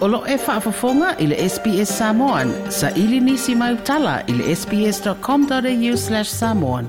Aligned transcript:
Olo 0.00 0.24
e 0.26 0.34
whaafafonga 0.36 1.08
i 1.20 1.26
le 1.26 1.36
SPS 1.48 1.90
Samoan. 1.98 2.50
Sa 2.72 2.88
ili 2.96 3.20
nisi 3.20 3.54
mai 3.54 3.74
utala 3.74 4.22
i 4.26 4.32
le 4.32 4.54
sps.com.au 4.56 5.96
slash 6.02 6.30
samoan. 6.30 6.88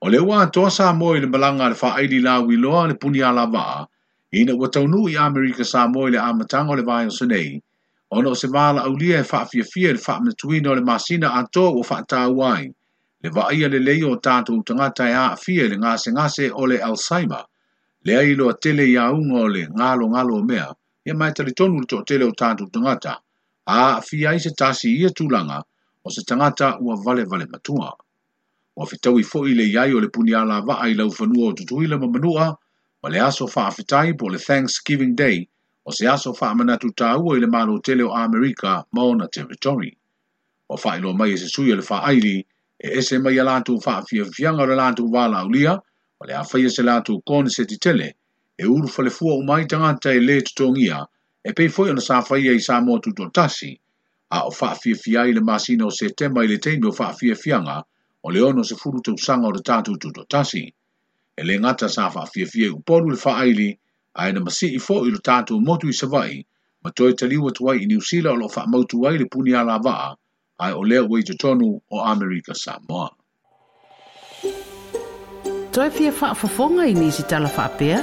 O 0.00 0.08
le 0.08 0.18
ua 0.24 0.40
atoa 0.46 0.70
Samoa 0.70 1.16
i 1.16 1.20
le 1.20 1.26
malanga 1.26 1.68
le 1.68 1.74
whaaili 1.82 2.20
la 2.24 2.40
wiloa 2.40 2.86
le 2.88 2.94
puni 2.94 3.22
ala 3.22 3.44
waa, 3.44 3.86
ina 4.32 4.56
ua 4.56 4.68
taunu 4.68 5.08
i 5.08 5.16
Amerika 5.16 5.64
Samoa 5.64 6.08
i 6.08 6.10
le 6.10 6.18
amatanga 6.18 6.72
o 6.72 6.76
le 6.76 6.82
vayo 6.82 7.10
sunei, 7.10 7.60
ono 8.10 8.34
se 8.34 8.48
maala 8.48 8.82
au 8.88 8.96
lia 8.96 9.18
e 9.18 9.24
whaafia 9.32 9.64
fia 9.64 9.92
le 9.92 9.98
whaamatuina 10.00 10.70
o 10.70 10.74
le 10.74 10.80
masina 10.80 11.34
atoa 11.34 11.68
o 11.68 11.82
whaatawai. 11.82 12.64
Ono 12.64 12.74
le 13.22 13.30
va 13.30 13.52
ia 13.54 13.68
le 13.70 13.78
leio 13.78 14.08
o 14.10 14.16
tātou 14.26 14.62
tangata 14.68 15.04
e 15.08 15.12
āwhia 15.14 15.68
le 15.70 15.76
ngāse 15.82 16.10
ngāse 16.14 16.46
o 16.58 16.64
le 16.66 16.78
Alzheimer, 16.82 17.44
le 18.02 18.16
ai 18.18 18.32
a 18.34 18.52
tele 18.58 18.86
i 18.90 18.96
aunga 18.98 19.42
o 19.44 19.48
le 19.56 19.62
ngālo 19.70 20.08
ngālo 20.14 20.40
mea, 20.48 20.66
ia 21.06 21.14
mai 21.14 21.30
tali 21.32 21.52
tonu 21.54 21.84
le 21.84 21.86
tō 21.86 22.02
tele 22.04 22.24
o 22.24 22.32
tātou 22.34 22.66
tangata, 22.74 23.20
a 23.66 23.76
āwhia 23.94 24.34
i 24.34 24.42
se 24.42 24.50
tāsi 24.58 24.90
ia 24.98 25.08
tūlanga 25.14 25.62
o 26.02 26.10
se 26.10 26.24
tangata 26.26 26.76
ua 26.82 26.98
vale 27.04 27.22
vale 27.30 27.46
matua. 27.46 27.94
Ua 28.74 28.86
fitau 28.90 29.20
i 29.20 29.22
fōi 29.22 29.54
le 29.54 29.68
iai 29.70 29.94
o 29.94 30.00
le 30.02 30.08
puniala 30.10 30.58
va 30.66 30.80
ai 30.82 30.94
lau 30.98 31.06
whanua 31.14 31.52
o 31.52 31.54
tutuila 31.54 31.98
ma 32.02 32.08
manua, 32.10 32.50
ma 33.02 33.08
le 33.08 33.20
aso 33.22 33.46
wha 33.46 33.68
awhitai 33.70 34.16
po 34.18 34.28
le 34.32 34.38
Thanksgiving 34.42 35.14
Day 35.14 35.44
o 35.84 35.92
se 35.94 36.08
aso 36.10 36.32
wha 36.34 36.50
amanatu 36.50 36.90
tāua 36.96 37.36
i 37.38 37.42
le 37.42 37.46
mālo 37.46 37.78
tele 37.80 38.02
o 38.02 38.10
Amerika 38.16 38.82
maona 38.90 39.28
Territory. 39.28 39.94
O 40.70 40.74
wha 40.74 40.96
ilo 40.98 41.12
mai 41.14 41.34
e 41.38 41.38
se 41.38 41.46
sui 41.46 41.70
o 41.70 41.76
le 41.78 41.82
wha 41.86 42.02
aili, 42.08 42.40
e 42.82 42.98
ese 42.98 43.16
mai 43.22 43.38
a 43.38 43.44
lātou 43.44 43.78
whaafiawhianga 43.78 44.64
le 44.66 44.74
lātou 44.76 45.06
wāla 45.14 45.44
ulia, 45.46 45.76
o 46.18 46.26
le 46.26 46.34
awhaia 46.34 46.70
se 46.76 46.82
lātou 46.82 47.20
kōne 47.30 47.50
se 47.54 47.64
ti 47.70 47.76
tele, 47.78 48.08
e 48.58 48.66
uru 48.66 48.88
fale 48.90 49.10
fua 49.14 49.36
o 49.36 49.42
mai 49.46 49.66
tangata 49.70 50.10
e 50.10 50.18
le 50.20 50.40
tutongia, 50.48 50.98
e 51.46 51.52
pei 51.54 51.68
foi 51.68 51.92
ona 51.92 52.02
sa 52.02 52.18
whaia 52.28 52.52
i 52.52 52.60
sa 52.60 52.80
motu 52.82 53.12
to 53.14 53.28
tasi, 53.30 53.70
a 54.34 54.40
o 54.48 54.50
whaafiawhia 54.50 55.26
i 55.30 55.36
le 55.38 55.44
masina 55.46 55.86
o 55.86 55.94
se 55.94 56.08
tema 56.08 56.42
i 56.44 56.50
le 56.50 56.58
teimi 56.58 56.90
o 56.90 56.92
whaafiawhianga, 56.92 57.78
o 58.26 58.32
le 58.34 58.42
ono 58.48 58.64
se 58.66 58.74
furu 58.74 58.98
tau 59.02 59.14
sanga 59.18 59.46
o 59.46 59.54
le 59.54 59.62
tātou 59.62 59.94
tu 60.02 60.10
to 60.12 60.24
tasi. 60.28 60.66
E 61.38 61.42
le 61.46 61.58
ngata 61.62 61.86
sa 61.88 62.08
whaafiawhia 62.10 62.70
i 62.70 62.74
uporu 62.80 63.10
le 63.10 63.16
whaaili, 63.22 63.70
a 64.18 64.26
e 64.28 64.32
na 64.34 64.40
masi 64.42 64.72
i 64.74 64.78
fo 64.82 65.04
i 65.06 65.10
le 65.14 65.18
tātou 65.22 65.60
motu 65.62 65.86
i 65.90 65.94
savai, 65.94 66.40
ma 66.82 66.90
toi 66.90 67.14
taliwa 67.14 67.52
tuai 67.54 67.78
i 67.82 67.86
niusila 67.94 68.32
o 68.32 68.36
lo 68.42 68.50
whaamautu 68.50 69.02
wai 69.06 69.14
le 69.22 69.26
puni 69.30 69.54
ala 69.58 69.78
vaa, 69.78 70.14
ai 70.64 70.72
o 70.72 70.82
lea 70.84 71.02
wei 71.10 71.22
te 71.22 71.34
tonu 71.34 71.82
o 71.94 71.96
Amerika 72.12 72.52
Samoa. 72.54 73.08
Toi 75.74 75.88
fia 75.96 76.12
whaafafonga 76.20 76.86
i 76.92 76.94
nisi 76.94 77.22
tala 77.32 77.48
whaapea? 77.56 78.00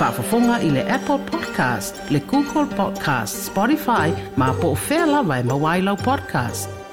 Whaafafonga 0.00 0.58
i 0.68 0.70
le 0.76 0.82
Apple 0.96 1.20
Podcast, 1.32 2.02
le 2.10 2.20
Google 2.32 2.68
Podcast, 2.80 3.32
Spotify, 3.50 4.08
ma 4.42 4.52
po 4.62 4.68
o 4.74 4.78
whea 4.88 5.06
lawa 5.14 5.38
e 5.38 5.42
mawailau 5.50 5.96
podcast. 6.08 6.87